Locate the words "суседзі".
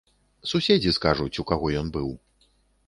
0.51-0.95